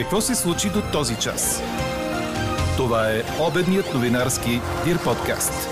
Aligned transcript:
Какво 0.00 0.20
се 0.20 0.34
случи 0.34 0.68
до 0.68 0.82
този 0.92 1.16
час? 1.16 1.62
Това 2.76 3.10
е 3.10 3.22
обедният 3.48 3.94
новинарски 3.94 4.50
Дир 4.84 5.04
подкаст. 5.04 5.68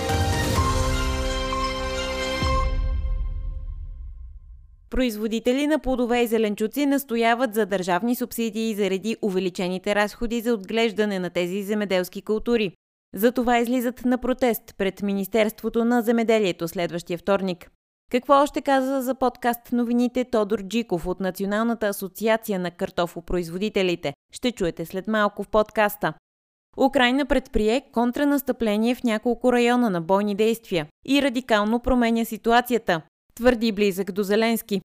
Производители 4.90 5.66
на 5.66 5.78
плодове 5.78 6.22
и 6.22 6.26
зеленчуци 6.26 6.86
настояват 6.86 7.54
за 7.54 7.66
държавни 7.66 8.14
субсидии 8.14 8.74
заради 8.74 9.16
увеличените 9.22 9.94
разходи 9.94 10.40
за 10.40 10.54
отглеждане 10.54 11.18
на 11.18 11.30
тези 11.30 11.62
земеделски 11.62 12.22
култури. 12.22 12.72
Затова 13.14 13.58
излизат 13.58 14.04
на 14.04 14.18
протест 14.18 14.74
пред 14.78 15.02
Министерството 15.02 15.84
на 15.84 16.02
земеделието 16.02 16.68
следващия 16.68 17.18
вторник. 17.18 17.70
Какво 18.10 18.34
още 18.34 18.60
каза 18.60 19.02
за 19.02 19.14
подкаст 19.14 19.72
новините 19.72 20.24
Тодор 20.24 20.62
Джиков 20.62 21.06
от 21.06 21.20
Националната 21.20 21.86
асоциация 21.86 22.58
на 22.58 22.70
картофопроизводителите? 22.70 24.14
Ще 24.32 24.52
чуете 24.52 24.86
след 24.86 25.08
малко 25.08 25.42
в 25.42 25.48
подкаста. 25.48 26.12
Украина 26.76 27.26
предприе 27.26 27.82
контранастъпление 27.92 28.94
в 28.94 29.04
няколко 29.04 29.52
района 29.52 29.90
на 29.90 30.00
бойни 30.00 30.34
действия 30.34 30.86
и 31.06 31.22
радикално 31.22 31.80
променя 31.80 32.24
ситуацията, 32.24 33.02
твърди 33.34 33.72
близък 33.72 34.12
до 34.12 34.22
Зеленски. 34.22 34.80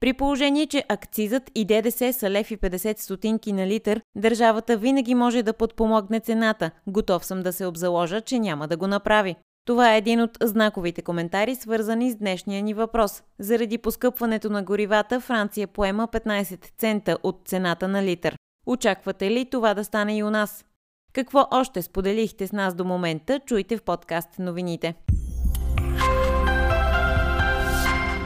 При 0.00 0.12
положение, 0.12 0.66
че 0.66 0.84
акцизът 0.88 1.50
и 1.54 1.64
ДДС 1.64 2.12
са 2.12 2.30
лев 2.30 2.50
и 2.50 2.58
50 2.58 3.00
стотинки 3.00 3.52
на 3.52 3.66
литър, 3.66 4.00
държавата 4.16 4.76
винаги 4.76 5.14
може 5.14 5.42
да 5.42 5.52
подпомогне 5.52 6.20
цената. 6.20 6.70
Готов 6.86 7.24
съм 7.24 7.42
да 7.42 7.52
се 7.52 7.66
обзаложа, 7.66 8.20
че 8.20 8.38
няма 8.38 8.68
да 8.68 8.76
го 8.76 8.86
направи. 8.86 9.36
Това 9.64 9.94
е 9.94 9.98
един 9.98 10.20
от 10.20 10.38
знаковите 10.42 11.02
коментари, 11.02 11.54
свързани 11.54 12.10
с 12.10 12.16
днешния 12.16 12.62
ни 12.62 12.74
въпрос. 12.74 13.22
Заради 13.38 13.78
поскъпването 13.78 14.50
на 14.50 14.62
горивата, 14.62 15.20
Франция 15.20 15.68
поема 15.68 16.08
15 16.08 16.70
цента 16.78 17.18
от 17.22 17.42
цената 17.44 17.88
на 17.88 18.02
литър. 18.02 18.36
Очаквате 18.66 19.30
ли 19.30 19.50
това 19.50 19.74
да 19.74 19.84
стане 19.84 20.16
и 20.16 20.22
у 20.22 20.30
нас? 20.30 20.64
Какво 21.12 21.46
още 21.50 21.82
споделихте 21.82 22.46
с 22.46 22.52
нас 22.52 22.74
до 22.74 22.84
момента, 22.84 23.40
чуйте 23.46 23.76
в 23.76 23.82
подкаст 23.82 24.38
новините. 24.38 24.94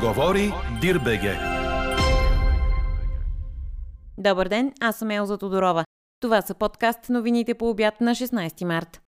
Говори 0.01 0.53
Дирбеге. 0.81 1.37
Добър 4.19 4.48
ден, 4.48 4.73
аз 4.81 4.97
съм 4.97 5.11
Елза 5.11 5.39
Тодорова. 5.39 5.84
Това 6.20 6.42
са 6.42 6.55
подкаст 6.55 7.09
новините 7.09 7.55
по 7.55 7.70
обяд 7.70 8.01
на 8.01 8.11
16 8.11 8.64
март. 8.64 9.06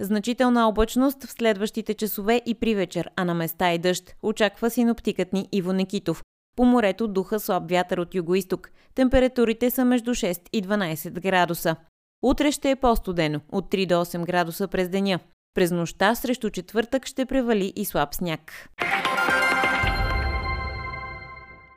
Значителна 0.00 0.68
облачност 0.68 1.24
в 1.24 1.32
следващите 1.32 1.94
часове 1.94 2.42
и 2.46 2.54
при 2.54 2.74
вечер, 2.74 3.10
а 3.16 3.24
на 3.24 3.34
места 3.34 3.72
и 3.72 3.78
дъжд, 3.78 4.16
очаква 4.22 4.70
синоптикът 4.70 5.32
ни 5.32 5.48
Иво 5.52 5.72
Некитов. 5.72 6.22
По 6.56 6.64
морето 6.64 7.08
духа 7.08 7.40
слаб 7.40 7.70
вятър 7.70 7.98
от 7.98 8.14
югоисток. 8.14 8.70
Температурите 8.94 9.70
са 9.70 9.84
между 9.84 10.10
6 10.10 10.48
и 10.52 10.62
12 10.62 11.10
градуса. 11.10 11.76
Утре 12.22 12.52
ще 12.52 12.70
е 12.70 12.76
по-студено, 12.76 13.40
от 13.52 13.72
3 13.72 13.86
до 13.86 13.94
8 13.94 14.24
градуса 14.24 14.68
през 14.68 14.88
деня. 14.88 15.18
През 15.54 15.70
нощта 15.70 16.14
срещу 16.14 16.50
четвъртък 16.50 17.06
ще 17.06 17.26
превали 17.26 17.72
и 17.76 17.84
слаб 17.84 18.14
сняг. 18.14 18.68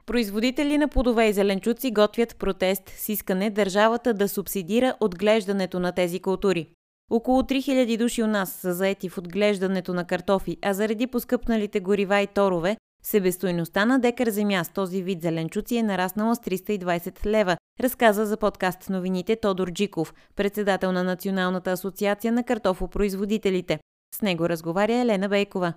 Производители 0.06 0.78
на 0.78 0.88
плодове 0.88 1.28
и 1.28 1.34
зеленчуци 1.34 1.92
готвят 1.92 2.36
протест 2.36 2.90
с 2.90 3.10
искане 3.10 3.50
държавата 3.50 4.14
да 4.14 4.30
субсидира 4.30 4.96
отглеждането 5.00 5.80
на 5.80 5.92
тези 5.92 6.20
култури. 6.20 6.70
Около 7.10 7.42
3000 7.42 7.98
души 7.98 8.24
у 8.24 8.28
нас 8.28 8.52
са 8.52 8.74
заети 8.74 9.10
в 9.10 9.18
отглеждането 9.18 9.94
на 9.94 10.06
картофи, 10.06 10.58
а 10.62 10.74
заради 10.74 11.08
поскъпналите 11.08 11.80
горива 11.80 12.20
и 12.20 12.28
торове, 12.28 12.78
себестойността 13.04 13.86
на 13.86 14.00
декар 14.00 14.30
земя 14.30 14.64
с 14.64 14.70
този 14.70 15.04
вид 15.04 15.22
зеленчуци 15.22 15.76
е 15.76 15.84
нараснала 15.84 16.36
с 16.36 16.40
320 16.40 17.26
лева, 17.26 17.58
разказа 17.80 18.26
за 18.26 18.38
подкаст 18.38 18.90
новините 18.90 19.36
Тодор 19.36 19.72
Джиков, 19.72 20.14
председател 20.36 20.92
на 20.92 21.04
Националната 21.04 21.72
асоциация 21.72 22.34
на 22.34 22.44
картофопроизводителите. 22.44 23.80
С 24.16 24.22
него 24.22 24.50
разговаря 24.50 24.94
Елена 24.94 25.30
Бейкова. 25.30 25.74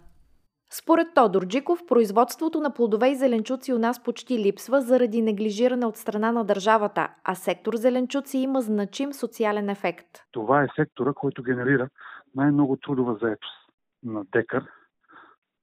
Според 0.75 1.15
Тодор 1.15 1.47
Джиков, 1.47 1.81
производството 1.89 2.61
на 2.61 2.75
плодове 2.75 3.09
и 3.09 3.15
зеленчуци 3.15 3.73
у 3.73 3.79
нас 3.79 4.03
почти 4.03 4.39
липсва 4.39 4.81
заради 4.81 5.23
неглижиране 5.23 5.87
от 5.87 5.97
страна 5.97 6.33
на 6.33 6.45
държавата, 6.45 7.09
а 7.25 7.35
сектор 7.35 7.77
зеленчуци 7.77 8.39
има 8.39 8.61
значим 8.61 9.13
социален 9.13 9.69
ефект. 9.69 10.07
Това 10.31 10.63
е 10.63 10.69
сектора, 10.77 11.13
който 11.13 11.43
генерира 11.43 11.89
най-много 12.35 12.77
трудова 12.77 13.15
заетост 13.23 13.69
на 14.03 14.25
декар 14.33 14.65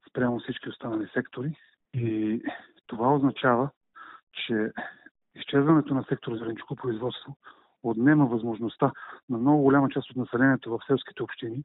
спрямо 0.09 0.39
всички 0.39 0.69
останали 0.69 1.09
сектори. 1.13 1.55
И 1.93 2.41
това 2.87 3.13
означава, 3.13 3.69
че 4.33 4.71
изчезването 5.35 5.93
на 5.93 6.05
сектора 6.09 6.37
зеленчуко 6.37 6.75
производство 6.75 7.35
отнема 7.83 8.25
възможността 8.25 8.91
на 9.29 9.37
много 9.37 9.63
голяма 9.63 9.89
част 9.89 10.09
от 10.09 10.17
населението 10.17 10.71
в 10.71 10.79
селските 10.87 11.23
общини 11.23 11.63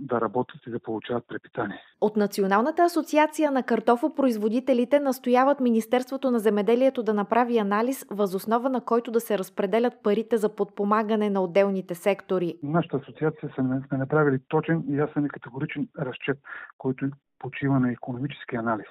да 0.00 0.20
работят 0.20 0.66
и 0.66 0.70
да 0.70 0.80
получават 0.80 1.24
препитание. 1.28 1.80
От 2.00 2.16
Националната 2.16 2.82
асоциация 2.82 3.50
на 3.50 3.62
картофопроизводителите 3.62 5.00
настояват 5.00 5.60
Министерството 5.60 6.30
на 6.30 6.38
земеделието 6.38 7.02
да 7.02 7.14
направи 7.14 7.58
анализ, 7.58 8.06
възоснова 8.10 8.68
на 8.68 8.80
който 8.80 9.10
да 9.10 9.20
се 9.20 9.38
разпределят 9.38 10.02
парите 10.02 10.36
за 10.36 10.54
подпомагане 10.56 11.30
на 11.30 11.42
отделните 11.42 11.94
сектори. 11.94 12.58
Нашата 12.62 12.96
асоциация 12.96 13.52
сме 13.54 13.98
направили 13.98 14.38
точен 14.48 14.84
и 14.88 14.96
ясен 14.96 15.24
и 15.24 15.28
категоричен 15.28 15.88
разчет, 15.98 16.38
който 16.78 17.06
почива 17.38 17.80
на 17.80 17.92
економически 17.92 18.56
анализ, 18.56 18.86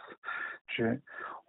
че 0.76 1.00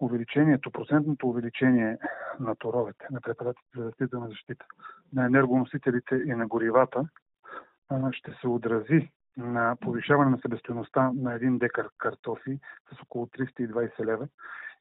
увеличението, 0.00 0.70
процентното 0.70 1.28
увеличение 1.28 1.98
на 2.40 2.54
торовете, 2.54 3.06
на 3.10 3.20
препаратите 3.20 3.68
за 3.76 3.84
растителна 3.84 4.28
защита, 4.28 4.64
на 5.12 5.26
енергоносителите 5.26 6.14
и 6.14 6.34
на 6.34 6.46
горивата 6.46 7.04
ще 8.12 8.32
се 8.40 8.48
отрази 8.48 9.10
на 9.36 9.76
повишаване 9.80 10.30
на 10.30 10.38
себестоеността 10.38 11.10
на 11.14 11.34
един 11.34 11.58
декар 11.58 11.88
картофи 11.98 12.58
с 12.94 13.02
около 13.02 13.26
320 13.26 14.04
лева. 14.04 14.28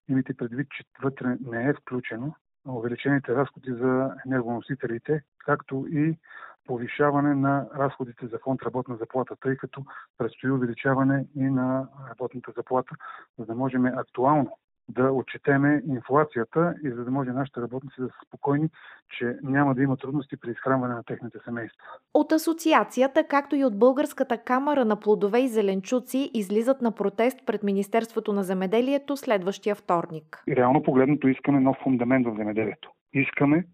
Имайте 0.10 0.34
предвид, 0.34 0.68
че 0.70 0.84
вътре 1.02 1.38
не 1.46 1.70
е 1.70 1.74
включено 1.74 2.34
увеличените 2.68 3.36
разходи 3.36 3.72
за 3.72 4.12
енергоносителите, 4.26 5.22
както 5.46 5.86
и 5.90 6.18
повишаване 6.66 7.36
на 7.36 7.68
разходите 7.76 8.28
за 8.28 8.40
фонд 8.40 8.62
работна 8.64 8.96
заплата, 8.96 9.36
тъй 9.42 9.58
като 9.58 9.86
предстои 10.18 10.52
увеличаване 10.52 11.26
и 11.36 11.44
на 11.44 11.88
работната 12.10 12.52
заплата, 12.56 12.96
за 13.40 13.46
да 13.46 13.56
можем 13.56 13.86
актуално 13.86 14.58
да 14.90 15.12
отчетеме 15.12 15.82
инфлацията 15.88 16.74
и 16.84 16.90
за 16.90 17.06
да 17.06 17.12
може 17.12 17.32
нашите 17.32 17.62
работници 17.62 18.02
да 18.02 18.08
са 18.08 18.14
спокойни, 18.28 18.70
че 19.18 19.38
няма 19.44 19.76
да 19.76 19.84
има 19.84 19.98
трудности 19.98 20.38
при 20.38 20.52
изхранване 20.52 20.94
на 20.94 21.04
техните 21.04 21.38
семейства. 21.46 21.82
От 22.14 22.32
асоциацията, 22.32 23.28
както 23.28 23.56
и 23.56 23.66
от 23.66 23.80
Българската 23.80 24.38
камера 24.38 24.86
на 24.86 25.00
плодове 25.00 25.40
и 25.40 25.48
зеленчуци, 25.48 26.32
излизат 26.34 26.82
на 26.82 26.92
протест 26.92 27.46
пред 27.46 27.64
Министерството 27.64 28.34
на 28.34 28.44
земеделието 28.44 29.18
следващия 29.18 29.76
вторник. 29.76 30.44
И 30.48 30.56
реално 30.56 30.84
погледното 30.84 31.28
искаме 31.28 31.60
нов 31.60 31.78
фундамент 31.84 32.28
в 32.28 32.36
земеделието. 32.38 32.92
Искаме 33.14 33.66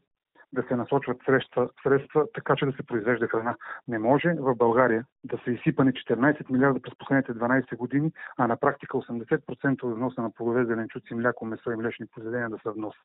да 0.53 0.63
се 0.67 0.75
насочват 0.75 1.17
средства, 1.25 1.69
средства 1.83 2.25
така, 2.33 2.55
че 2.55 2.65
да 2.65 2.71
се 2.71 2.83
произвежда 2.83 3.27
храна. 3.27 3.55
Не 3.87 3.99
може 3.99 4.33
в 4.39 4.55
България 4.55 5.05
да 5.23 5.37
са 5.43 5.51
изсипани 5.51 5.91
14 5.91 6.51
милиарда 6.51 6.81
през 6.81 6.93
последните 6.97 7.33
12 7.33 7.75
години, 7.77 8.11
а 8.37 8.47
на 8.47 8.57
практика 8.57 8.97
80% 8.97 9.83
от 9.83 9.95
вноса 9.95 10.21
на 10.21 10.31
плодове, 10.33 10.65
зеленчуци, 10.65 11.13
мляко, 11.13 11.45
месо 11.45 11.71
и 11.71 11.75
млечни 11.75 12.05
произведения 12.15 12.49
да 12.49 12.57
са 12.63 12.71
внос. 12.71 12.95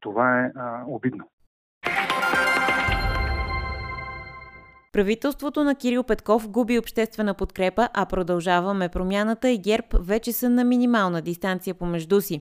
Това 0.00 0.40
е 0.40 0.52
а, 0.56 0.84
обидно. 0.86 1.30
Правителството 4.92 5.64
на 5.64 5.74
Кирил 5.74 6.04
Петков 6.04 6.50
губи 6.50 6.78
обществена 6.78 7.34
подкрепа, 7.34 7.88
а 7.94 8.06
продължаваме 8.06 8.88
промяната 8.88 9.50
и 9.50 9.58
ГЕРБ 9.58 9.86
вече 10.00 10.32
са 10.32 10.50
на 10.50 10.64
минимална 10.64 11.22
дистанция 11.22 11.74
помежду 11.74 12.20
си. 12.20 12.38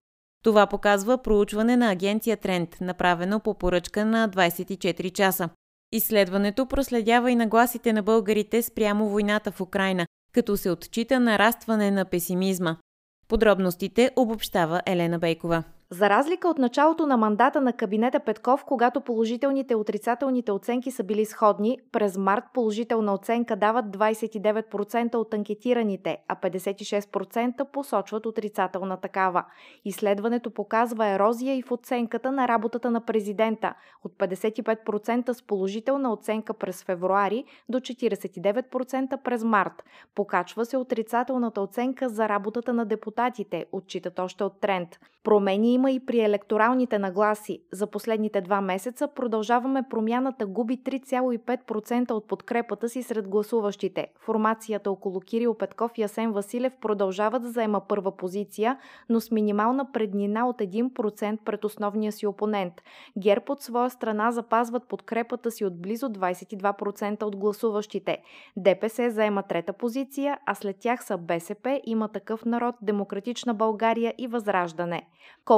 Това 0.47 0.68
показва 0.68 1.18
проучване 1.18 1.78
на 1.78 1.92
агенция 1.92 2.38
Тренд, 2.38 2.77
направено 2.81 3.39
по 3.39 3.54
поръчка 3.54 4.06
на 4.06 4.30
24 4.30 5.12
часа. 5.12 5.50
Изследването 5.92 6.66
проследява 6.66 7.31
и 7.31 7.36
нагласите 7.36 7.94
на 7.94 8.04
българите 8.04 8.62
спрямо 8.62 9.10
войната 9.10 9.51
в 9.51 9.62
Украина, 9.62 10.06
като 10.33 10.57
се 10.57 10.72
отчита 10.72 11.19
нарастване 11.19 11.92
на 11.92 12.06
песимизма. 12.06 12.77
Подробностите 13.27 14.12
обобщава 14.16 14.81
Елена 14.86 15.19
Бейкова. 15.19 15.63
За 15.89 16.10
разлика 16.10 16.48
от 16.50 16.57
началото 16.57 17.07
на 17.07 17.18
мандата 17.18 17.62
на 17.62 17.74
кабинета 17.74 18.19
Петков, 18.19 18.66
когато 18.66 19.01
положителните 19.01 19.74
и 19.74 19.75
отрицателните 19.75 20.51
оценки 20.51 20.92
са 20.92 21.04
били 21.04 21.25
сходни, 21.25 21.80
през 21.92 22.18
март 22.18 22.44
положителна 22.54 23.13
оценка 23.13 23.56
дават 23.56 23.86
29% 23.86 25.16
от 25.16 25.34
анкетираните, 25.34 26.18
а 26.28 26.36
56% 26.36 27.66
посочват 27.72 28.25
отрицателна 28.25 28.98
такава. 28.98 29.45
Изследването 29.86 30.51
показва 30.51 31.07
ерозия 31.07 31.57
и 31.57 31.62
в 31.62 31.72
оценката 31.72 32.31
на 32.31 32.48
работата 32.48 32.92
на 32.92 33.01
президента 33.01 33.74
от 34.04 34.13
55% 34.13 35.31
с 35.31 35.44
положителна 35.44 36.13
оценка 36.13 36.54
през 36.54 36.84
февруари 36.84 37.44
до 37.69 37.80
49% 37.80 39.18
през 39.24 39.44
март. 39.44 39.84
Покачва 40.16 40.66
се 40.66 40.78
отрицателната 40.78 41.62
оценка 41.62 42.10
за 42.10 42.30
работата 42.30 42.74
на 42.74 42.86
депутатите, 42.86 43.66
отчитат 43.72 44.19
още 44.19 44.44
от 44.44 44.60
тренд. 44.60 45.00
Промени 45.24 45.76
има 45.77 45.91
и 45.91 46.00
при 46.00 46.19
електоралните 46.19 47.00
нагласи. 47.00 47.59
За 47.71 47.88
последните 47.88 48.41
два 48.41 48.62
месеца 48.62 49.07
продължаваме 49.07 49.83
промяната 49.89 50.45
губи 50.45 50.77
3,5% 50.77 52.12
от 52.12 52.27
подкрепата 52.27 52.89
си 52.89 53.03
сред 53.03 53.27
гласуващите. 53.27 54.07
Формацията 54.19 54.91
около 54.91 55.19
Кирил 55.19 55.53
Петков 55.53 55.91
и 55.97 56.03
Асен 56.03 56.31
Василев 56.31 56.74
продължават 56.81 57.41
да 57.41 57.50
заема 57.50 57.81
първа 57.88 58.18
позиция, 58.18 58.77
но 59.09 59.19
с 59.19 59.31
минимална 59.31 59.91
преднина 59.91 60.47
от 60.47 60.57
1% 60.57 61.38
пред 61.45 61.65
основния 61.65 62.12
си 62.12 62.27
опонент. 62.27 62.74
ГЕРБ 63.19 63.45
от 63.50 63.62
своя 63.62 63.89
страна 63.89 64.31
запазват 64.31 64.88
подкрепата 64.88 65.51
си 65.51 65.65
от 65.65 65.81
близо 65.81 66.09
22% 66.09 67.24
от 67.24 67.35
гласуващите. 67.35 68.18
ДПС 68.57 69.12
заема 69.12 69.44
трета 69.44 69.74
позиция, 69.74 70.38
а 70.45 70.56
след 70.56 70.79
тях 70.79 71.06
са 71.06 71.18
БСП, 71.18 71.81
има 71.85 72.07
такъв 72.07 72.45
народ, 72.45 72.75
Демократична 72.81 73.53
България 73.53 74.13
и 74.18 74.27
Възраждане. 74.27 75.07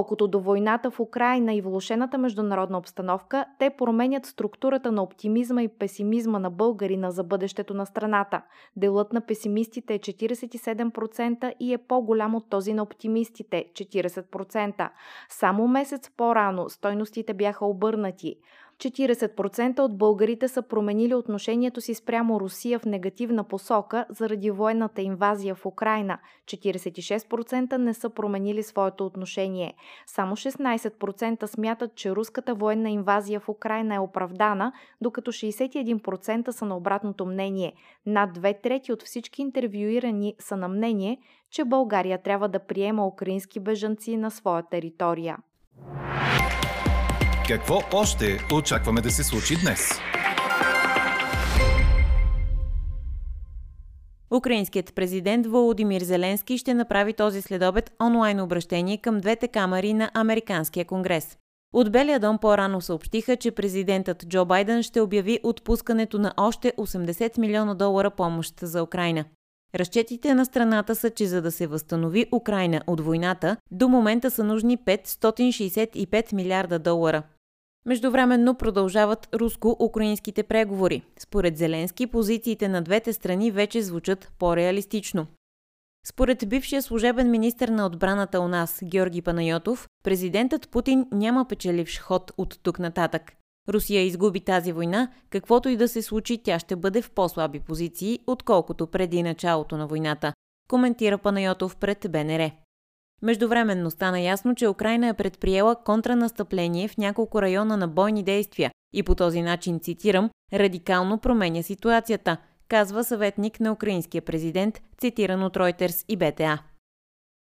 Колкото 0.10 0.28
до 0.28 0.40
войната 0.40 0.92
в 0.92 1.00
Украина 1.00 1.54
и 1.54 1.62
влушената 1.62 2.18
международна 2.18 2.78
обстановка, 2.78 3.46
те 3.60 3.70
променят 3.70 4.26
структурата 4.26 4.92
на 4.92 5.04
оптимизма 5.04 5.64
и 5.64 5.68
песимизма 5.68 6.40
на 6.40 6.50
българина 6.50 7.12
за 7.12 7.24
бъдещето 7.24 7.74
на 7.74 7.86
страната. 7.86 8.42
Делът 8.76 9.14
на 9.14 9.22
песимистите 9.22 9.94
е 9.94 10.00
47% 10.00 11.54
и 11.60 11.74
е 11.74 11.78
по-голям 11.78 12.36
от 12.36 12.50
този 12.50 12.74
на 12.74 12.84
оптимистите– 12.84 13.66
40%. 13.74 14.90
Само 15.30 15.68
месец 15.68 16.12
по-рано 16.18 16.70
стойностите 16.70 17.34
бяха 17.34 17.66
обърнати. 17.66 18.36
40% 18.80 19.80
от 19.80 19.98
българите 19.98 20.48
са 20.48 20.62
променили 20.62 21.16
отношението 21.16 21.82
си 21.82 21.94
спрямо 21.94 22.40
Русия 22.40 22.80
в 22.80 22.86
негативна 22.86 23.44
посока 23.44 24.06
заради 24.10 24.52
военната 24.52 25.02
инвазия 25.02 25.56
в 25.56 25.66
Украина. 25.66 26.20
46% 26.46 27.78
не 27.78 27.94
са 27.94 28.10
променили 28.10 28.64
своето 28.64 29.06
отношение. 29.06 29.74
Само 30.06 30.36
16% 30.36 31.46
смятат, 31.46 31.96
че 31.96 32.12
руската 32.12 32.56
военна 32.56 32.90
инвазия 32.90 33.40
в 33.40 33.50
Украина 33.50 33.96
е 33.96 34.00
оправдана, 34.00 34.74
докато 35.02 35.32
61% 35.32 36.50
са 36.50 36.66
на 36.66 36.78
обратното 36.78 37.26
мнение. 37.26 37.74
Над 38.06 38.34
две 38.34 38.54
трети 38.54 38.94
от 38.94 39.04
всички 39.04 39.42
интервюирани 39.42 40.36
са 40.40 40.58
на 40.58 40.68
мнение, 40.68 41.18
че 41.52 41.66
България 41.66 42.22
трябва 42.22 42.50
да 42.50 42.60
приема 42.60 43.08
украински 43.08 43.60
бежанци 43.60 44.18
на 44.18 44.32
своя 44.32 44.64
територия. 44.64 45.38
Какво 47.50 47.82
още 47.94 48.40
очакваме 48.54 49.02
да 49.02 49.12
се 49.12 49.24
случи 49.24 49.56
днес? 49.64 49.90
Украинският 54.32 54.96
президент 54.96 55.48
Володимир 55.48 56.02
Зеленски 56.02 56.58
ще 56.58 56.74
направи 56.74 57.14
този 57.14 57.42
следобед 57.42 57.92
онлайн 58.02 58.42
обращение 58.42 58.98
към 58.98 59.20
двете 59.20 59.48
камери 59.48 59.94
на 59.94 60.12
Американския 60.14 60.86
конгрес. 60.86 61.38
От 61.74 61.92
Белия 61.92 62.20
дом 62.20 62.38
по-рано 62.38 62.82
съобщиха, 62.82 63.36
че 63.36 63.52
президентът 63.52 64.28
Джо 64.28 64.46
Байден 64.46 64.84
ще 64.84 65.02
обяви 65.02 65.40
отпускането 65.44 66.20
на 66.20 66.34
още 66.38 66.74
80 66.78 67.38
милиона 67.38 67.74
долара 67.74 68.10
помощ 68.10 68.60
за 68.62 68.84
Украина. 68.84 69.26
Разчетите 69.76 70.34
на 70.34 70.46
страната 70.46 70.96
са, 70.96 71.10
че 71.10 71.26
за 71.26 71.42
да 71.42 71.52
се 71.52 71.68
възстанови 71.68 72.26
Украина 72.32 72.82
от 72.88 73.00
войната, 73.00 73.58
до 73.72 73.88
момента 73.88 74.32
са 74.32 74.44
нужни 74.44 74.78
565 74.78 76.34
милиарда 76.34 76.80
долара. 76.80 77.24
Междувременно 77.90 78.56
продължават 78.56 79.30
руско-украинските 79.34 80.44
преговори. 80.44 81.02
Според 81.20 81.58
Зеленски, 81.58 82.08
позициите 82.08 82.68
на 82.68 82.82
двете 82.82 83.14
страни 83.14 83.52
вече 83.52 83.82
звучат 83.82 84.32
по-реалистично. 84.40 85.28
Според 86.06 86.50
бившия 86.50 86.82
служебен 86.82 87.32
министр 87.32 87.72
на 87.72 87.86
отбраната 87.86 88.42
у 88.42 88.48
нас, 88.48 88.80
Георги 88.84 89.22
Панайотов, 89.22 89.88
президентът 90.04 90.70
Путин 90.70 91.06
няма 91.12 91.46
печеливш 91.46 92.00
ход 92.00 92.32
от 92.38 92.60
тук 92.64 92.80
нататък. 92.80 93.32
Русия 93.70 94.02
изгуби 94.02 94.40
тази 94.40 94.72
война, 94.72 95.12
каквото 95.30 95.70
и 95.70 95.78
да 95.78 95.88
се 95.88 96.02
случи, 96.02 96.44
тя 96.44 96.60
ще 96.60 96.76
бъде 96.76 97.02
в 97.02 97.12
по-слаби 97.12 97.60
позиции, 97.60 98.20
отколкото 98.28 98.88
преди 98.88 99.24
началото 99.24 99.78
на 99.78 99.88
войната, 99.88 100.34
коментира 100.70 101.18
Панайотов 101.18 101.76
пред 101.76 102.06
БНР. 102.10 102.52
Междувременно 103.22 103.92
стана 103.92 104.20
ясно, 104.20 104.56
че 104.56 104.68
Украина 104.68 105.08
е 105.08 105.14
предприела 105.14 105.84
контранастъпление 105.84 106.88
в 106.88 106.98
няколко 106.98 107.42
района 107.42 107.78
на 107.78 107.88
бойни 107.88 108.24
действия 108.24 108.72
и 108.94 109.04
по 109.04 109.16
този 109.16 109.42
начин, 109.42 109.80
цитирам, 109.80 110.30
радикално 110.54 111.18
променя 111.20 111.64
ситуацията, 111.64 112.38
казва 112.68 113.04
съветник 113.04 113.60
на 113.60 113.72
украинския 113.72 114.22
президент, 114.22 114.82
цитиран 114.98 115.44
от 115.44 115.56
Reuters 115.56 116.06
и 116.08 116.18
БТА. 116.18 116.64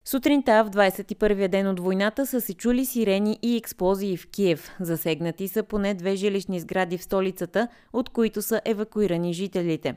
Сутринта 0.07 0.63
в 0.63 0.69
21-я 0.69 1.49
ден 1.49 1.67
от 1.67 1.79
войната 1.79 2.25
са 2.25 2.41
се 2.41 2.53
чули 2.53 2.85
сирени 2.85 3.39
и 3.41 3.57
експлозии 3.57 4.17
в 4.17 4.29
Киев. 4.31 4.71
Засегнати 4.79 5.47
са 5.47 5.63
поне 5.63 5.93
две 5.93 6.15
жилищни 6.15 6.59
сгради 6.59 6.97
в 6.97 7.03
столицата, 7.03 7.67
от 7.93 8.09
които 8.09 8.41
са 8.41 8.61
евакуирани 8.65 9.33
жителите. 9.33 9.95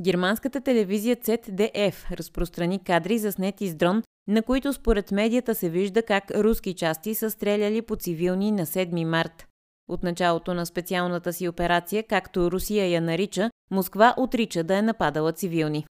Германската 0.00 0.60
телевизия 0.60 1.16
ZDF 1.16 2.16
разпространи 2.18 2.78
кадри 2.78 3.18
заснети 3.18 3.68
с 3.68 3.74
дрон, 3.74 4.02
на 4.30 4.42
които 4.42 4.72
според 4.72 5.12
медията 5.12 5.54
се 5.54 5.68
вижда 5.68 6.02
как 6.02 6.30
руски 6.30 6.74
части 6.74 7.14
са 7.14 7.30
стреляли 7.30 7.82
по 7.82 7.96
цивилни 7.96 8.52
на 8.52 8.66
7 8.66 9.04
март. 9.04 9.46
От 9.88 10.02
началото 10.02 10.54
на 10.54 10.66
специалната 10.66 11.32
си 11.32 11.48
операция, 11.48 12.02
както 12.02 12.50
Русия 12.50 12.90
я 12.90 13.00
нарича, 13.00 13.50
Москва 13.70 14.14
отрича 14.16 14.64
да 14.64 14.76
е 14.76 14.82
нападала 14.82 15.32
цивилни. 15.32 15.86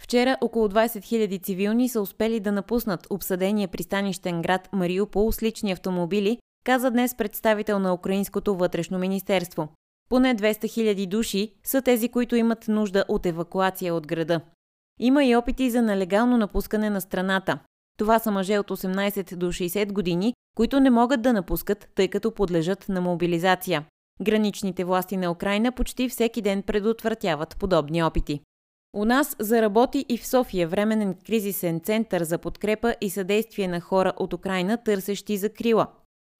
Вчера 0.00 0.36
около 0.40 0.68
20 0.68 0.86
000 0.86 1.42
цивилни 1.42 1.88
са 1.88 2.00
успели 2.00 2.40
да 2.40 2.52
напуснат 2.52 3.06
обсъдения 3.10 3.68
пристанищен 3.68 4.42
град 4.42 4.68
Мариупол 4.72 5.32
с 5.32 5.42
лични 5.42 5.72
автомобили, 5.72 6.38
каза 6.64 6.90
днес 6.90 7.14
представител 7.16 7.78
на 7.78 7.94
Украинското 7.94 8.56
вътрешно 8.56 8.98
министерство. 8.98 9.68
Поне 10.08 10.36
200 10.36 10.64
000 10.64 11.06
души 11.06 11.54
са 11.64 11.82
тези, 11.82 12.08
които 12.08 12.36
имат 12.36 12.68
нужда 12.68 13.04
от 13.08 13.26
евакуация 13.26 13.94
от 13.94 14.06
града. 14.06 14.40
Има 15.00 15.24
и 15.24 15.36
опити 15.36 15.70
за 15.70 15.82
нелегално 15.82 16.36
напускане 16.36 16.90
на 16.90 17.00
страната. 17.00 17.58
Това 17.96 18.18
са 18.18 18.30
мъже 18.30 18.58
от 18.58 18.70
18 18.70 19.36
до 19.36 19.46
60 19.46 19.92
години, 19.92 20.34
които 20.56 20.80
не 20.80 20.90
могат 20.90 21.22
да 21.22 21.32
напускат, 21.32 21.88
тъй 21.94 22.08
като 22.08 22.30
подлежат 22.30 22.88
на 22.88 23.00
мобилизация. 23.00 23.84
Граничните 24.22 24.84
власти 24.84 25.16
на 25.16 25.30
Украина 25.30 25.72
почти 25.72 26.08
всеки 26.08 26.42
ден 26.42 26.62
предотвратяват 26.62 27.56
подобни 27.60 28.02
опити. 28.02 28.40
У 28.94 29.04
нас 29.04 29.36
заработи 29.38 30.06
и 30.08 30.18
в 30.18 30.26
София 30.26 30.68
временен 30.68 31.14
кризисен 31.26 31.80
център 31.80 32.24
за 32.24 32.38
подкрепа 32.38 32.94
и 33.00 33.10
съдействие 33.10 33.68
на 33.68 33.80
хора 33.80 34.12
от 34.16 34.32
Украина, 34.32 34.76
търсещи 34.76 35.36
закрила. 35.36 35.86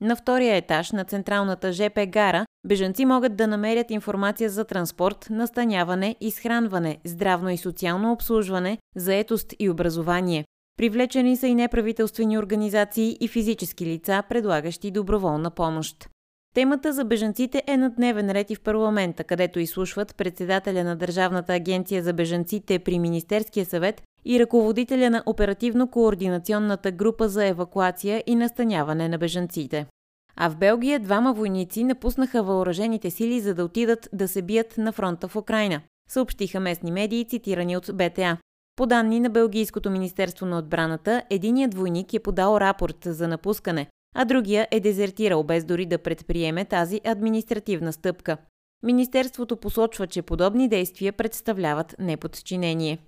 На 0.00 0.16
втория 0.16 0.56
етаж 0.56 0.92
на 0.92 1.04
централната 1.04 1.72
ЖП 1.72 2.06
гара 2.06 2.46
бежанци 2.66 3.04
могат 3.04 3.36
да 3.36 3.46
намерят 3.46 3.90
информация 3.90 4.50
за 4.50 4.64
транспорт, 4.64 5.26
настаняване, 5.30 6.16
изхранване, 6.20 6.98
здравно 7.04 7.50
и 7.50 7.56
социално 7.56 8.12
обслужване, 8.12 8.78
заетост 8.96 9.54
и 9.58 9.70
образование. 9.70 10.44
Привлечени 10.76 11.36
са 11.36 11.46
и 11.46 11.54
неправителствени 11.54 12.38
организации 12.38 13.16
и 13.20 13.28
физически 13.28 13.86
лица, 13.86 14.22
предлагащи 14.28 14.90
доброволна 14.90 15.50
помощ. 15.50 16.08
Темата 16.54 16.92
за 16.92 17.04
бежанците 17.04 17.62
е 17.66 17.76
на 17.76 17.90
дневен 17.90 18.30
ред 18.30 18.50
и 18.50 18.54
в 18.54 18.60
парламента, 18.60 19.24
където 19.24 19.60
изслушват 19.60 20.16
председателя 20.16 20.84
на 20.84 20.96
Държавната 20.96 21.52
агенция 21.52 22.02
за 22.02 22.12
бежанците 22.12 22.78
при 22.78 22.98
Министерския 22.98 23.66
съвет 23.66 24.02
и 24.24 24.40
ръководителя 24.40 25.10
на 25.10 25.22
оперативно-координационната 25.26 26.90
група 26.92 27.28
за 27.28 27.46
евакуация 27.46 28.22
и 28.26 28.34
настаняване 28.34 29.08
на 29.08 29.18
бежанците. 29.18 29.86
А 30.36 30.50
в 30.50 30.56
Белгия 30.56 31.00
двама 31.00 31.32
войници 31.32 31.84
напуснаха 31.84 32.42
въоръжените 32.42 33.10
сили, 33.10 33.40
за 33.40 33.54
да 33.54 33.64
отидат 33.64 34.08
да 34.12 34.28
се 34.28 34.42
бият 34.42 34.78
на 34.78 34.92
фронта 34.92 35.28
в 35.28 35.36
Украина, 35.36 35.80
съобщиха 36.08 36.60
местни 36.60 36.92
медии, 36.92 37.24
цитирани 37.24 37.76
от 37.76 37.90
БТА. 37.94 38.38
По 38.76 38.86
данни 38.86 39.20
на 39.20 39.30
Белгийското 39.30 39.90
министерство 39.90 40.46
на 40.46 40.58
отбраната, 40.58 41.22
единият 41.30 41.74
войник 41.74 42.14
е 42.14 42.18
подал 42.18 42.56
рапорт 42.60 42.98
за 43.06 43.28
напускане, 43.28 43.86
а 44.14 44.24
другия 44.24 44.68
е 44.70 44.80
дезертирал 44.80 45.42
без 45.42 45.64
дори 45.64 45.86
да 45.86 45.98
предприеме 45.98 46.64
тази 46.64 47.00
административна 47.04 47.92
стъпка. 47.92 48.36
Министерството 48.82 49.56
посочва, 49.56 50.06
че 50.06 50.22
подобни 50.22 50.68
действия 50.68 51.12
представляват 51.12 51.94
неподчинение. 51.98 52.98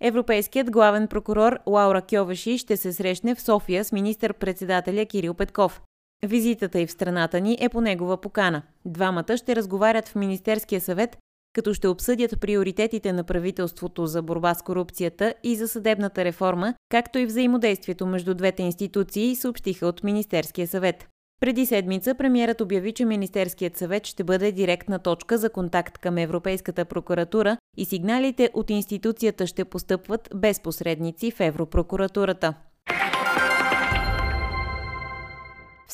Европейският 0.00 0.70
главен 0.70 1.08
прокурор 1.08 1.58
Лаура 1.66 2.02
Кьовеши 2.02 2.58
ще 2.58 2.76
се 2.76 2.92
срещне 2.92 3.34
в 3.34 3.40
София 3.40 3.84
с 3.84 3.92
министър-председателя 3.92 5.06
Кирил 5.06 5.34
Петков. 5.34 5.82
Визитата 6.26 6.80
и 6.80 6.86
в 6.86 6.92
страната 6.92 7.40
ни 7.40 7.58
е 7.60 7.68
по 7.68 7.80
негова 7.80 8.16
покана. 8.16 8.62
Двамата 8.84 9.36
ще 9.36 9.56
разговарят 9.56 10.08
в 10.08 10.14
Министерския 10.14 10.80
съвет, 10.80 11.18
като 11.54 11.74
ще 11.74 11.88
обсъдят 11.88 12.40
приоритетите 12.40 13.12
на 13.12 13.24
правителството 13.24 14.06
за 14.06 14.22
борба 14.22 14.54
с 14.54 14.62
корупцията 14.62 15.34
и 15.42 15.56
за 15.56 15.68
съдебната 15.68 16.24
реформа, 16.24 16.74
както 16.88 17.18
и 17.18 17.26
взаимодействието 17.26 18.06
между 18.06 18.34
двете 18.34 18.62
институции, 18.62 19.36
съобщиха 19.36 19.86
от 19.86 20.04
Министерския 20.04 20.68
съвет. 20.68 21.08
Преди 21.40 21.66
седмица 21.66 22.14
премиерът 22.14 22.60
обяви, 22.60 22.92
че 22.92 23.04
Министерският 23.04 23.76
съвет 23.76 24.06
ще 24.06 24.24
бъде 24.24 24.52
директна 24.52 24.98
точка 24.98 25.38
за 25.38 25.50
контакт 25.50 25.98
към 25.98 26.18
Европейската 26.18 26.84
прокуратура 26.84 27.56
и 27.76 27.84
сигналите 27.84 28.50
от 28.54 28.70
институцията 28.70 29.46
ще 29.46 29.64
постъпват 29.64 30.28
без 30.34 30.60
посредници 30.60 31.30
в 31.30 31.40
Европрокуратурата. 31.40 32.54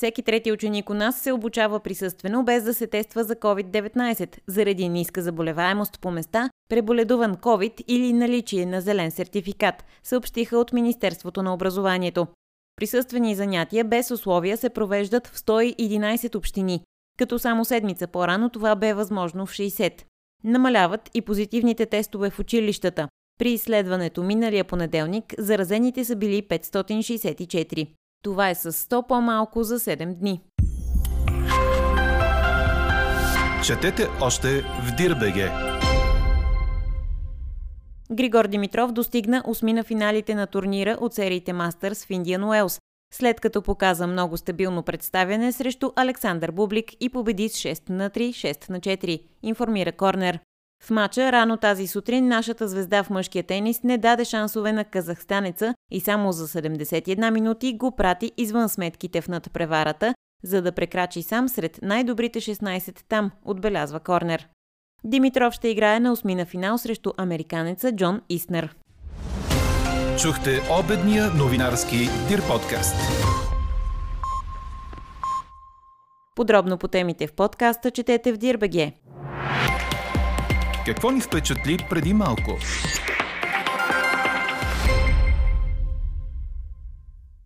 Всеки 0.00 0.22
трети 0.22 0.52
ученик 0.52 0.90
у 0.90 0.94
нас 0.94 1.20
се 1.20 1.32
обучава 1.32 1.80
присъствено, 1.80 2.44
без 2.44 2.64
да 2.64 2.74
се 2.74 2.86
тества 2.86 3.24
за 3.24 3.36
COVID-19, 3.36 4.38
заради 4.46 4.88
ниска 4.88 5.22
заболеваемост 5.22 6.00
по 6.00 6.10
места, 6.10 6.50
преболедуван 6.68 7.34
COVID 7.34 7.84
или 7.88 8.12
наличие 8.12 8.66
на 8.66 8.80
зелен 8.80 9.10
сертификат, 9.10 9.84
съобщиха 10.02 10.58
от 10.58 10.72
Министерството 10.72 11.42
на 11.42 11.54
образованието. 11.54 12.26
Присъствени 12.76 13.34
занятия 13.34 13.84
без 13.84 14.10
условия 14.10 14.56
се 14.56 14.70
провеждат 14.70 15.26
в 15.26 15.38
111 15.38 16.36
общини, 16.36 16.84
като 17.18 17.38
само 17.38 17.64
седмица 17.64 18.06
по-рано 18.06 18.50
това 18.50 18.76
бе 18.76 18.94
възможно 18.94 19.46
в 19.46 19.52
60. 19.52 20.02
Намаляват 20.44 21.10
и 21.14 21.20
позитивните 21.20 21.86
тестове 21.86 22.30
в 22.30 22.38
училищата. 22.38 23.08
При 23.38 23.50
изследването 23.50 24.22
миналия 24.22 24.64
понеделник 24.64 25.34
заразените 25.38 26.04
са 26.04 26.16
били 26.16 26.42
564. 26.42 27.88
Това 28.22 28.50
е 28.50 28.54
с 28.54 28.72
100 28.72 29.06
по-малко 29.06 29.62
за 29.62 29.78
7 29.78 30.14
дни. 30.14 30.40
Четете 33.66 34.08
още 34.20 34.60
в 34.60 34.96
Дирбеге. 34.96 35.50
Григор 38.12 38.46
Димитров 38.46 38.92
достигна 38.92 39.42
осмина 39.46 39.84
финалите 39.84 40.34
на 40.34 40.46
турнира 40.46 40.98
от 41.00 41.14
сериите 41.14 41.52
Мастърс 41.52 42.04
в 42.04 42.10
Индиан 42.10 42.44
Уелс, 42.44 42.80
след 43.14 43.40
като 43.40 43.62
показа 43.62 44.06
много 44.06 44.36
стабилно 44.36 44.82
представяне 44.82 45.52
срещу 45.52 45.90
Александър 45.96 46.50
Бублик 46.50 46.90
и 47.00 47.08
победи 47.08 47.48
с 47.48 47.52
6 47.52 47.90
на 47.90 48.10
3, 48.10 48.30
6 48.30 48.70
на 48.70 48.80
4, 48.80 49.22
информира 49.42 49.92
Корнер. 49.92 50.38
В 50.82 50.90
мача 50.90 51.32
рано 51.32 51.56
тази 51.56 51.86
сутрин 51.86 52.28
нашата 52.28 52.68
звезда 52.68 53.02
в 53.02 53.10
мъжкия 53.10 53.44
тенис 53.44 53.82
не 53.82 53.98
даде 53.98 54.24
шансове 54.24 54.72
на 54.72 54.84
казахстанеца 54.84 55.74
и 55.90 56.00
само 56.00 56.32
за 56.32 56.48
71 56.48 57.30
минути 57.30 57.76
го 57.76 57.96
прати 57.96 58.32
извън 58.36 58.68
сметките 58.68 59.20
в 59.20 59.28
надпреварата, 59.28 60.14
за 60.44 60.62
да 60.62 60.72
прекрачи 60.72 61.22
сам 61.22 61.48
сред 61.48 61.78
най-добрите 61.82 62.40
16 62.40 63.00
там, 63.08 63.30
отбелязва 63.44 64.00
Корнер. 64.00 64.48
Димитров 65.04 65.54
ще 65.54 65.68
играе 65.68 66.00
на 66.00 66.12
осмина 66.12 66.44
финал 66.44 66.78
срещу 66.78 67.12
американеца 67.16 67.92
Джон 67.92 68.20
Иснер. 68.28 68.76
Чухте 70.18 70.60
обедния 70.70 71.30
новинарски 71.30 72.08
Дир 72.28 72.42
подкаст. 72.48 72.96
Подробно 76.36 76.78
по 76.78 76.88
темите 76.88 77.26
в 77.26 77.32
подкаста 77.32 77.90
четете 77.90 78.32
в 78.32 78.36
Дирбеге. 78.36 78.92
Какво 80.86 81.10
ни 81.10 81.20
впечатли 81.20 81.76
преди 81.90 82.14
малко? 82.14 82.58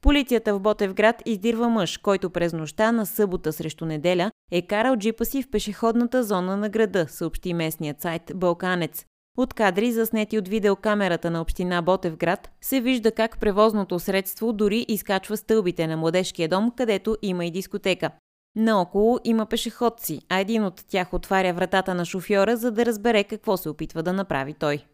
Полицията 0.01 0.55
в 0.55 0.61
Ботевград 0.61 1.23
издирва 1.27 1.69
мъж, 1.69 1.97
който 1.99 2.31
през 2.31 2.53
нощта 2.53 2.93
на 2.93 3.07
събота 3.07 3.53
срещу 3.53 3.87
неделя 3.87 4.31
е 4.53 4.63
карал 4.63 4.97
джипа 4.97 5.25
си 5.25 5.43
в 5.43 5.51
пешеходната 5.51 6.25
зона 6.25 6.57
на 6.57 6.69
града, 6.69 7.07
съобщи 7.09 7.55
местният 7.55 8.01
сайт 8.01 8.23
Балканец. 8.35 9.05
От 9.39 9.55
кадри, 9.55 9.93
заснети 9.93 10.39
от 10.39 10.49
видеокамерата 10.49 11.31
на 11.31 11.41
община 11.41 11.83
Ботевград, 11.83 12.51
се 12.61 12.81
вижда 12.81 13.13
как 13.13 13.41
превозното 13.41 13.99
средство 13.99 14.53
дори 14.53 14.87
изкачва 14.89 15.37
стълбите 15.37 15.87
на 15.87 15.97
младежкия 15.97 16.49
дом, 16.49 16.73
където 16.77 17.17
има 17.23 17.45
и 17.45 17.51
дискотека. 17.51 18.11
Наоколо 18.57 19.19
има 19.25 19.47
пешеходци, 19.47 20.21
а 20.29 20.39
един 20.39 20.65
от 20.65 20.85
тях 20.89 21.15
отваря 21.15 21.53
вратата 21.53 21.95
на 21.95 22.05
шофьора, 22.05 22.57
за 22.57 22.71
да 22.71 22.87
разбере 22.87 23.25
какво 23.25 23.57
се 23.57 23.69
опитва 23.69 24.03
да 24.03 24.13
направи 24.13 24.55
той. 24.55 24.85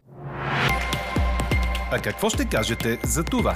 А 1.91 2.01
какво 2.03 2.29
ще 2.29 2.45
кажете 2.45 2.99
за 3.03 3.23
това? 3.23 3.55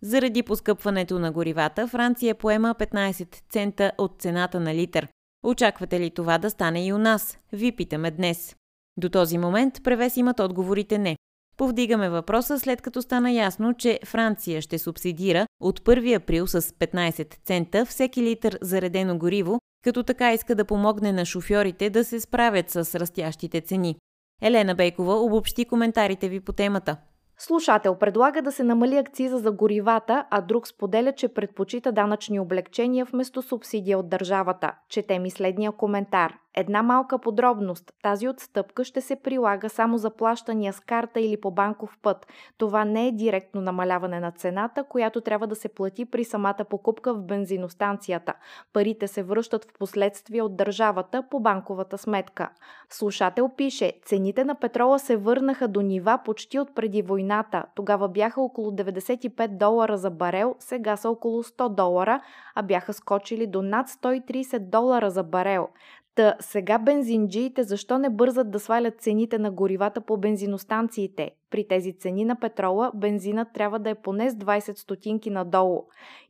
Заради 0.00 0.42
поскъпването 0.42 1.18
на 1.18 1.32
горивата, 1.32 1.88
Франция 1.88 2.34
поема 2.34 2.74
15 2.78 3.36
цента 3.50 3.92
от 3.98 4.16
цената 4.18 4.60
на 4.60 4.74
литър. 4.74 5.08
Очаквате 5.44 6.00
ли 6.00 6.10
това 6.10 6.38
да 6.38 6.50
стане 6.50 6.86
и 6.86 6.92
у 6.92 6.98
нас? 6.98 7.38
Ви 7.52 7.72
питаме 7.72 8.10
днес. 8.10 8.56
До 8.96 9.08
този 9.08 9.38
момент 9.38 9.82
превес 9.84 10.16
имат 10.16 10.40
отговорите 10.40 10.98
не. 10.98 11.16
Повдигаме 11.56 12.08
въпроса 12.08 12.58
след 12.58 12.82
като 12.82 13.02
стана 13.02 13.30
ясно, 13.32 13.74
че 13.74 14.00
Франция 14.04 14.62
ще 14.62 14.78
субсидира 14.78 15.46
от 15.60 15.80
1 15.80 16.16
април 16.16 16.46
с 16.46 16.62
15 16.62 17.34
цента 17.44 17.86
всеки 17.86 18.22
литър 18.22 18.58
заредено 18.62 19.18
гориво, 19.18 19.60
като 19.84 20.02
така 20.02 20.32
иска 20.32 20.54
да 20.54 20.64
помогне 20.64 21.12
на 21.12 21.24
шофьорите 21.24 21.90
да 21.90 22.04
се 22.04 22.20
справят 22.20 22.70
с 22.70 22.94
растящите 22.94 23.60
цени. 23.60 23.96
Елена 24.42 24.74
Бейкова 24.74 25.14
обобщи 25.14 25.64
коментарите 25.64 26.28
ви 26.28 26.40
по 26.40 26.52
темата. 26.52 26.96
Слушател 27.38 27.98
предлага 27.98 28.42
да 28.42 28.52
се 28.52 28.64
намали 28.64 28.96
акциза 28.96 29.38
за 29.38 29.52
горивата, 29.52 30.24
а 30.30 30.40
друг 30.40 30.68
споделя, 30.68 31.12
че 31.12 31.28
предпочита 31.28 31.92
данъчни 31.92 32.40
облегчения 32.40 33.04
вместо 33.04 33.42
субсидия 33.42 33.98
от 33.98 34.08
държавата. 34.08 34.72
Чете 34.88 35.18
ми 35.18 35.30
следния 35.30 35.72
коментар. 35.72 36.34
Една 36.58 36.82
малка 36.82 37.18
подробност. 37.18 37.92
Тази 38.02 38.28
отстъпка 38.28 38.84
ще 38.84 39.00
се 39.00 39.16
прилага 39.16 39.68
само 39.68 39.98
за 39.98 40.10
плащания 40.10 40.72
с 40.72 40.80
карта 40.80 41.20
или 41.20 41.40
по 41.40 41.50
банков 41.50 41.98
път. 42.02 42.26
Това 42.58 42.84
не 42.84 43.08
е 43.08 43.12
директно 43.12 43.60
намаляване 43.60 44.20
на 44.20 44.30
цената, 44.30 44.84
която 44.84 45.20
трябва 45.20 45.46
да 45.46 45.54
се 45.54 45.68
плати 45.68 46.04
при 46.04 46.24
самата 46.24 46.64
покупка 46.70 47.14
в 47.14 47.22
бензиностанцията. 47.22 48.34
Парите 48.72 49.08
се 49.08 49.22
връщат 49.22 49.64
в 49.64 49.78
последствие 49.78 50.42
от 50.42 50.56
държавата 50.56 51.22
по 51.30 51.40
банковата 51.40 51.98
сметка. 51.98 52.50
Слушател 52.90 53.50
пише, 53.56 53.92
цените 54.04 54.44
на 54.44 54.54
петрола 54.54 54.98
се 54.98 55.16
върнаха 55.16 55.68
до 55.68 55.82
нива 55.82 56.18
почти 56.24 56.58
от 56.58 56.74
преди 56.74 57.02
войната. 57.02 57.64
Тогава 57.74 58.08
бяха 58.08 58.40
около 58.40 58.70
95 58.70 59.48
долара 59.48 59.96
за 59.96 60.10
барел, 60.10 60.54
сега 60.58 60.96
са 60.96 61.10
около 61.10 61.42
100 61.42 61.68
долара, 61.68 62.20
а 62.54 62.62
бяха 62.62 62.92
скочили 62.92 63.46
до 63.46 63.62
над 63.62 63.88
130 63.88 64.58
долара 64.58 65.10
за 65.10 65.22
барел. 65.22 65.68
Та 66.16 66.34
сега 66.40 66.78
бензинджиите 66.78 67.62
защо 67.62 67.98
не 67.98 68.10
бързат 68.10 68.50
да 68.50 68.60
свалят 68.60 69.00
цените 69.00 69.38
на 69.38 69.50
горивата 69.50 70.00
по 70.00 70.16
бензиностанциите? 70.16 71.30
При 71.50 71.68
тези 71.68 71.98
цени 71.98 72.24
на 72.24 72.40
петрола 72.40 72.90
бензинът 72.94 73.48
трябва 73.54 73.78
да 73.78 73.90
е 73.90 73.94
поне 73.94 74.30
с 74.30 74.34
20 74.34 74.78
стотинки 74.78 75.30
надолу. 75.30 75.82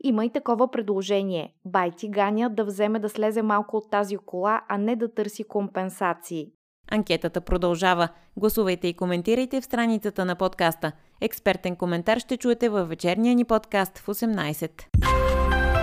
Има 0.04 0.24
и 0.24 0.30
такова 0.30 0.70
предложение. 0.70 1.54
Байти 1.64 2.08
ганя 2.08 2.50
да 2.50 2.64
вземе 2.64 2.98
да 2.98 3.08
слезе 3.08 3.42
малко 3.42 3.76
от 3.76 3.90
тази 3.90 4.16
кола, 4.16 4.60
а 4.68 4.78
не 4.78 4.96
да 4.96 5.14
търси 5.14 5.44
компенсации. 5.44 6.46
Анкетата 6.90 7.40
продължава. 7.40 8.08
Гласувайте 8.36 8.88
и 8.88 8.94
коментирайте 8.94 9.60
в 9.60 9.64
страницата 9.64 10.24
на 10.24 10.34
подкаста. 10.36 10.92
Експертен 11.20 11.76
коментар 11.76 12.18
ще 12.18 12.36
чуете 12.36 12.68
във 12.68 12.88
вечерния 12.88 13.34
ни 13.34 13.44
подкаст 13.44 13.98
в 13.98 14.06
18. 14.06 14.70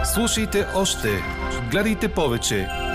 Слушайте 0.03 0.65
още, 0.75 1.10
гледайте 1.72 2.13
повече 2.13 2.67